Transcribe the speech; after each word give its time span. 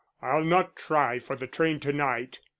I'll 0.19 0.43
not 0.43 0.75
try 0.75 1.19
for 1.19 1.35
the 1.35 1.45
train 1.45 1.79
to 1.81 1.93
night." 1.93 2.39